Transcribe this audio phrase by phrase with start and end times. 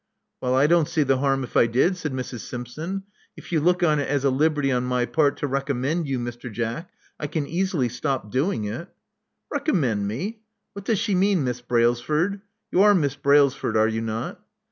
[0.41, 2.39] '*Well, I don't see the harm if I did," said Mrs.
[2.39, 3.03] Simpson.
[3.37, 6.51] If you look on it as a liberty on my part to recommend you, Mr.
[6.51, 6.89] Jack,
[7.19, 8.89] I can easily stop doing it.
[9.53, 10.41] ''Recommend me!
[10.73, 11.43] What does she mean.
[11.43, 12.41] Miss Brailsford?—
[12.73, 14.41] ^you are Miss Brailsford, are you not?"